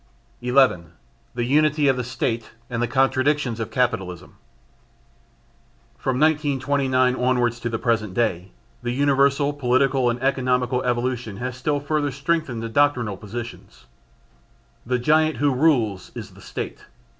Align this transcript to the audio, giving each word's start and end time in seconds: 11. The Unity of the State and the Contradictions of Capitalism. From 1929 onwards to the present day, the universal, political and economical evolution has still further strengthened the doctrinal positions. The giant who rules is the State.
11. 0.41 0.93
The 1.35 1.43
Unity 1.43 1.87
of 1.87 1.95
the 1.95 2.03
State 2.03 2.53
and 2.71 2.81
the 2.81 2.87
Contradictions 2.87 3.59
of 3.59 3.69
Capitalism. 3.69 4.35
From 5.99 6.19
1929 6.19 7.15
onwards 7.15 7.59
to 7.59 7.69
the 7.69 7.77
present 7.77 8.15
day, 8.15 8.49
the 8.81 8.89
universal, 8.93 9.53
political 9.53 10.09
and 10.09 10.19
economical 10.19 10.81
evolution 10.81 11.37
has 11.37 11.55
still 11.55 11.79
further 11.79 12.09
strengthened 12.09 12.63
the 12.63 12.67
doctrinal 12.67 13.15
positions. 13.15 13.85
The 14.87 14.97
giant 14.97 15.37
who 15.37 15.53
rules 15.53 16.11
is 16.15 16.31
the 16.31 16.41
State. 16.41 16.79